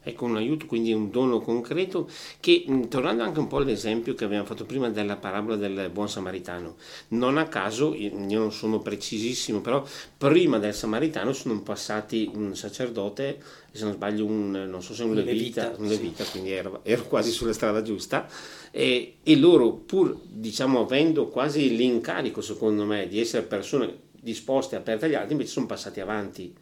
[0.07, 2.07] Ecco un aiuto, quindi un dono concreto
[2.39, 6.75] che, tornando anche un po' all'esempio che abbiamo fatto prima della parabola del buon samaritano,
[7.09, 9.83] non a caso, io non sono precisissimo, però
[10.15, 13.41] prima del samaritano sono passati un sacerdote,
[13.71, 16.31] se non sbaglio un, non so se un, levita, levita, un levita sì.
[16.31, 18.29] quindi ero, ero, quasi sulla strada giusta,
[18.69, 25.05] e, e loro pur, diciamo, avendo quasi l'incarico, secondo me, di essere persone disposte, aperte
[25.05, 26.53] agli altri, invece sono passati avanti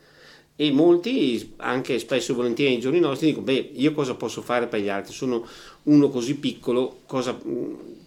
[0.55, 4.67] e molti, anche spesso e volentieri nei giorni nostri, dicono, beh, io cosa posso fare
[4.67, 5.13] per gli altri?
[5.13, 5.45] Sono
[5.83, 7.39] uno così piccolo, cosa,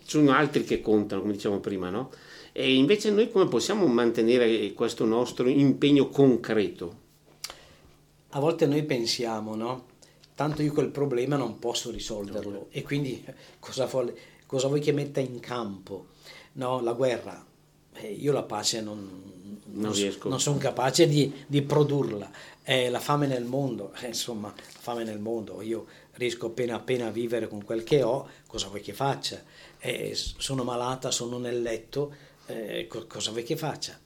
[0.05, 2.11] sono altri che contano, come dicevamo prima, no?
[2.53, 7.05] E invece noi come possiamo mantenere questo nostro impegno concreto?
[8.31, 9.85] A volte noi pensiamo, no?
[10.35, 13.25] Tanto io quel problema non posso risolverlo e quindi
[13.59, 16.07] cosa, vuole, cosa vuoi che metta in campo?
[16.53, 17.45] No, la guerra,
[17.97, 19.93] eh, io la pace non, non,
[20.25, 22.31] non sono capace di, di produrla.
[22.63, 27.07] Eh, la fame nel mondo, eh, insomma, la fame nel mondo, io riesco appena appena
[27.07, 29.43] a vivere con quel che ho, cosa vuoi che faccia?
[29.79, 32.15] Eh, sono malata, sono nel letto,
[32.47, 33.99] eh, cosa vuoi che faccia?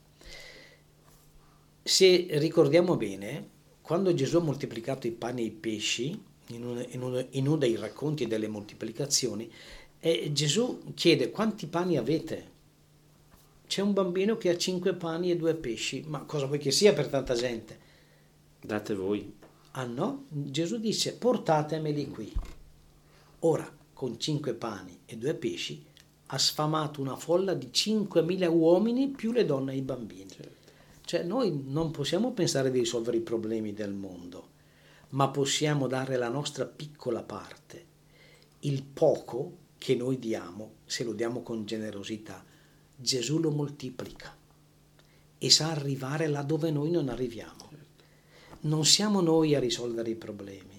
[1.83, 3.48] Se ricordiamo bene,
[3.81, 7.57] quando Gesù ha moltiplicato i pani e i pesci, in uno, in uno, in uno
[7.57, 9.51] dei racconti delle moltiplicazioni,
[10.01, 12.49] eh, Gesù chiede quanti pani avete?
[13.71, 16.93] C'è un bambino che ha cinque pani e due pesci, ma cosa vuoi che sia
[16.93, 17.79] per tanta gente?
[18.61, 19.33] Date voi.
[19.71, 20.25] Ah no?
[20.29, 22.33] Gesù dice portatemeli qui.
[23.39, 25.85] Ora, con cinque pani e due pesci,
[26.27, 30.31] ha sfamato una folla di 5.000 uomini più le donne e i bambini.
[30.31, 30.73] Certo.
[31.05, 34.49] Cioè noi non possiamo pensare di risolvere i problemi del mondo,
[35.11, 37.87] ma possiamo dare la nostra piccola parte.
[38.62, 42.45] Il poco che noi diamo se lo diamo con generosità,
[43.03, 44.36] Gesù lo moltiplica
[45.38, 47.70] e sa arrivare là dove noi non arriviamo.
[48.62, 50.78] Non siamo noi a risolvere i problemi,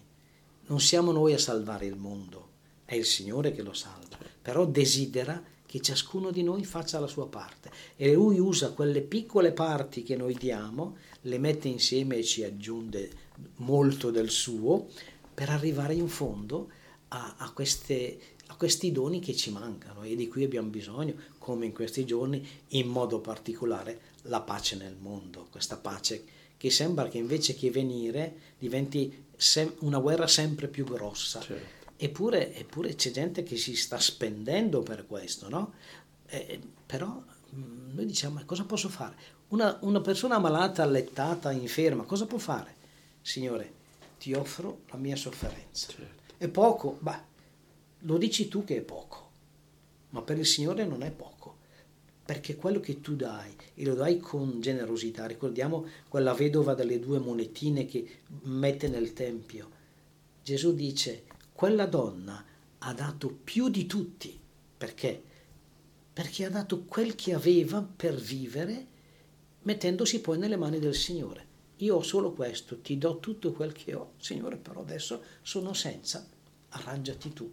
[0.68, 2.50] non siamo noi a salvare il mondo,
[2.86, 7.28] è il Signore che lo salva, però desidera che ciascuno di noi faccia la sua
[7.28, 12.44] parte e lui usa quelle piccole parti che noi diamo, le mette insieme e ci
[12.44, 13.10] aggiunge
[13.56, 14.90] molto del suo
[15.34, 16.70] per arrivare in fondo
[17.14, 18.20] a, a, queste,
[18.52, 22.46] a questi doni che ci mancano e di cui abbiamo bisogno, come in questi giorni,
[22.70, 28.36] in modo particolare la pace nel mondo, questa pace che sembra che invece che venire
[28.60, 31.40] diventi sem- una guerra sempre più grossa.
[31.40, 31.80] Certo.
[31.96, 35.74] Eppure, eppure, c'è gente che si sta spendendo per questo, no?
[36.28, 37.24] Eh, però
[37.56, 39.16] mm, noi diciamo, cosa posso fare?
[39.50, 42.76] Una, una persona malata, allettata, inferma, cosa può fare?
[43.22, 43.72] Signore,
[44.20, 45.88] ti offro la mia sofferenza.
[45.88, 46.34] Certo.
[46.38, 46.98] È poco?
[47.00, 47.30] Beh,
[48.02, 49.30] lo dici tu che è poco,
[50.10, 51.58] ma per il Signore non è poco,
[52.26, 57.20] perché quello che tu dai e lo dai con generosità, ricordiamo quella vedova delle due
[57.20, 59.80] monetine che mette nel Tempio.
[60.44, 61.24] Gesù dice,
[61.54, 62.44] quella donna
[62.80, 64.38] ha dato più di tutti,
[64.78, 65.22] perché?
[66.14, 68.88] Perché ha dato quel che aveva per vivere,
[69.64, 71.50] mettendosi poi nelle mani del Signore.
[71.78, 76.28] Io ho solo questo, ti do tutto quel che ho, Signore, però adesso sono senza,
[76.70, 77.52] arrangiati tu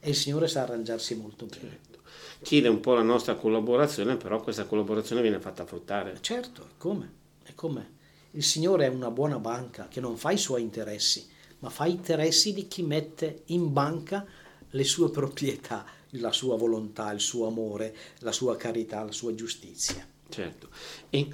[0.00, 1.60] e il Signore sa arrangiarsi molto bene.
[1.60, 2.00] Certo.
[2.42, 6.18] Chiede un po' la nostra collaborazione, però questa collaborazione viene fatta fruttare.
[6.20, 7.12] Certo, e come?
[7.44, 7.96] E come?
[8.32, 11.28] Il Signore è una buona banca che non fa i suoi interessi,
[11.60, 14.24] ma fa interessi di chi mette in banca
[14.70, 20.06] le sue proprietà, la sua volontà, il suo amore, la sua carità, la sua giustizia.
[20.30, 20.68] Certo,
[21.08, 21.26] e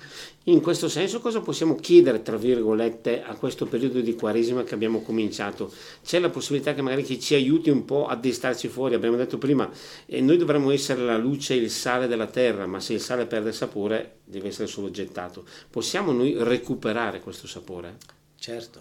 [0.45, 5.03] in questo senso cosa possiamo chiedere, tra virgolette, a questo periodo di Quaresima che abbiamo
[5.03, 5.73] cominciato?
[6.05, 9.37] C'è la possibilità che magari chi ci aiuti un po' a destarci fuori, abbiamo detto
[9.37, 9.69] prima,
[10.07, 13.27] eh, noi dovremmo essere la luce e il sale della terra, ma se il sale
[13.27, 15.45] perde sapore deve essere solo gettato.
[15.69, 17.97] Possiamo noi recuperare questo sapore?
[18.37, 18.81] Certo,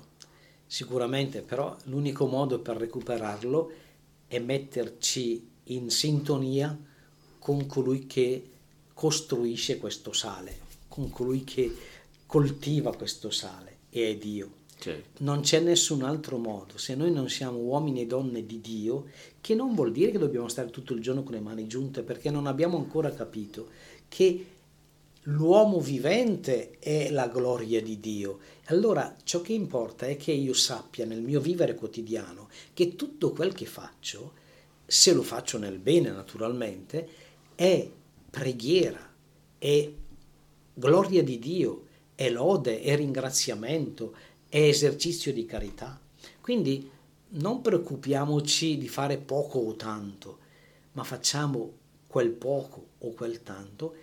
[0.68, 3.72] sicuramente, però l'unico modo per recuperarlo
[4.28, 6.78] è metterci in sintonia
[7.39, 8.49] con colui che
[8.93, 11.73] costruisce questo sale, con colui che
[12.25, 14.61] coltiva questo sale e è Dio.
[14.79, 15.23] Certo.
[15.23, 19.05] Non c'è nessun altro modo, se noi non siamo uomini e donne di Dio,
[19.39, 22.29] che non vuol dire che dobbiamo stare tutto il giorno con le mani giunte, perché
[22.29, 23.69] non abbiamo ancora capito
[24.09, 24.45] che
[25.27, 28.39] l'uomo vivente è la gloria di Dio.
[28.65, 33.53] Allora ciò che importa è che io sappia nel mio vivere quotidiano che tutto quel
[33.53, 34.33] che faccio,
[34.85, 37.07] se lo faccio nel bene naturalmente,
[37.55, 37.89] è
[38.34, 39.13] preghiera,
[39.59, 39.91] è
[40.73, 44.15] gloria di Dio, è lode, è ringraziamento,
[44.49, 46.01] è esercizio di carità.
[46.41, 46.89] Quindi
[47.36, 50.39] non preoccupiamoci di fare poco o tanto,
[50.93, 51.73] ma facciamo
[52.07, 53.93] quel poco o quel tanto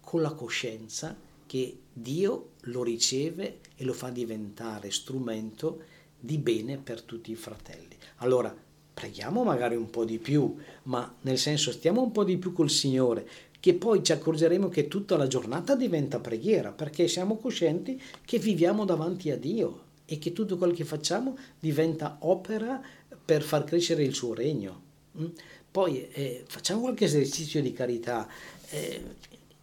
[0.00, 1.16] con la coscienza
[1.46, 5.80] che Dio lo riceve e lo fa diventare strumento
[6.20, 7.96] di bene per tutti i fratelli.
[8.16, 8.54] Allora,
[8.98, 12.68] preghiamo magari un po' di più, ma nel senso stiamo un po' di più col
[12.68, 13.28] Signore,
[13.60, 18.84] che poi ci accorgeremo che tutta la giornata diventa preghiera, perché siamo coscienti che viviamo
[18.84, 22.80] davanti a Dio e che tutto quello che facciamo diventa opera
[23.24, 24.82] per far crescere il suo regno.
[25.18, 25.26] Mm?
[25.70, 28.26] Poi eh, facciamo qualche esercizio di carità,
[28.70, 29.02] eh,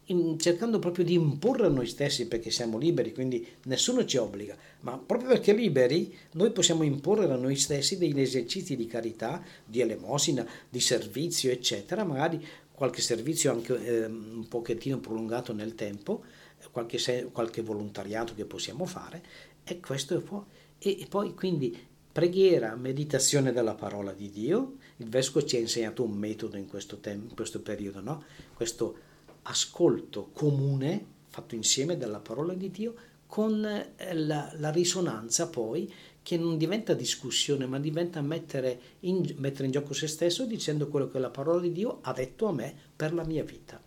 [0.05, 4.55] in, cercando proprio di imporre a noi stessi perché siamo liberi, quindi nessuno ci obbliga,
[4.81, 9.81] ma proprio perché liberi noi possiamo imporre a noi stessi degli esercizi di carità, di
[9.81, 16.23] elemosina, di servizio, eccetera, magari qualche servizio anche eh, un pochettino prolungato nel tempo,
[16.71, 19.23] qualche, se, qualche volontariato che possiamo fare,
[19.63, 20.45] e questo po'.
[20.77, 21.75] E, e poi quindi
[22.11, 26.99] preghiera, meditazione della parola di Dio, il Vescovo ci ha insegnato un metodo in questo,
[26.99, 28.23] tem- in questo periodo, no?
[28.53, 28.97] questo
[29.43, 32.95] ascolto comune fatto insieme dalla parola di Dio
[33.27, 35.91] con eh, la, la risonanza poi
[36.25, 41.07] che non diventa discussione, ma diventa mettere in, mettere in, gioco se stesso dicendo quello
[41.07, 43.79] che la parola di Dio ha detto a me per la mia vita.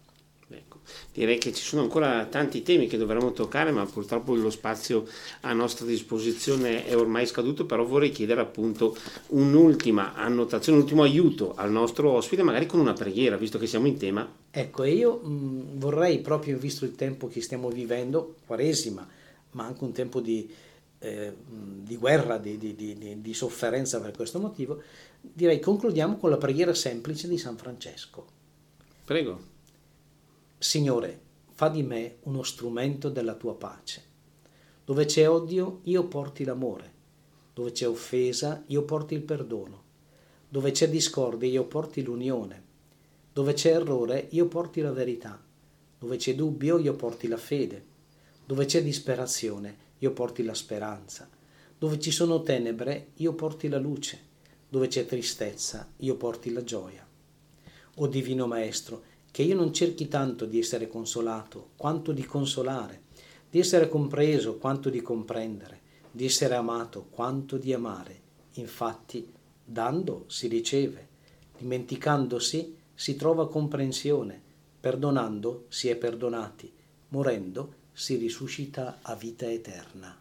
[0.48, 0.78] Ecco,
[1.12, 5.04] direi che ci sono ancora tanti temi che dovremmo toccare, ma purtroppo lo spazio
[5.40, 8.96] a nostra disposizione è ormai scaduto, però vorrei chiedere appunto
[9.30, 13.88] un'ultima annotazione, un ultimo aiuto al nostro ospite, magari con una preghiera, visto che siamo
[13.88, 14.32] in tema.
[14.48, 19.04] Ecco, e io mh, vorrei proprio, visto il tempo che stiamo vivendo, quaresima,
[19.50, 20.48] ma anche un tempo di,
[20.98, 24.82] eh, di guerra, di, di, di, di, sofferenza per questo motivo,
[25.20, 28.26] direi concludiamo con la preghiera semplice di San Francesco.
[29.04, 29.56] Prego.
[30.58, 31.20] Signore,
[31.52, 34.02] fa di me uno strumento della tua pace.
[34.84, 36.92] Dove c'è odio, io porti l'amore.
[37.54, 39.84] Dove c'è offesa, io porti il perdono.
[40.48, 42.64] Dove c'è discordia, io porti l'unione.
[43.32, 45.40] Dove c'è errore, io porti la verità.
[45.98, 47.84] Dove c'è dubbio, io porti la fede.
[48.46, 51.28] Dove c'è disperazione, io porti la speranza.
[51.78, 54.26] Dove ci sono tenebre, io porti la luce.
[54.68, 57.06] Dove c'è tristezza, io porti la gioia.
[57.96, 63.02] O Divino Maestro, che io non cerchi tanto di essere consolato, quanto di consolare,
[63.50, 65.80] di essere compreso, quanto di comprendere,
[66.10, 68.20] di essere amato, quanto di amare.
[68.54, 69.32] Infatti,
[69.64, 71.08] dando si riceve,
[71.56, 74.40] dimenticandosi si trova comprensione,
[74.80, 76.72] perdonando si è perdonati,
[77.08, 80.16] morendo si risuscita a vita eterna.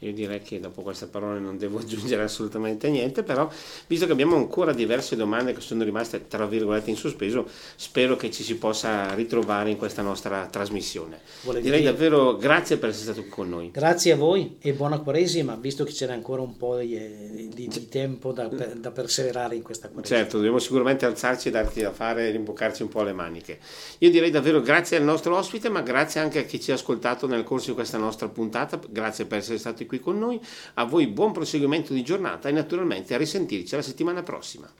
[0.00, 3.50] Io direi che dopo queste parole non devo aggiungere assolutamente niente, però
[3.86, 7.46] visto che abbiamo ancora diverse domande che sono rimaste tra virgolette in sospeso,
[7.76, 11.20] spero che ci si possa ritrovare in questa nostra trasmissione.
[11.42, 11.92] Volete direi dire...
[11.92, 13.70] davvero grazie per essere stato con noi.
[13.70, 17.88] Grazie a voi e buona Quaresima, visto che c'era ancora un po' di, di, di
[17.88, 20.18] tempo da, da, perseverare in questa Quaresima.
[20.18, 23.58] Certo, dobbiamo sicuramente alzarci e darti da fare e rimboccarci un po' le maniche.
[23.98, 27.26] Io direi davvero grazie al nostro ospite, ma grazie anche a chi ci ha ascoltato
[27.26, 30.40] nel corso di questa nostra puntata, grazie per essere stati qui con noi.
[30.74, 34.70] A voi buon proseguimento di giornata e naturalmente a risentirci la settimana prossima.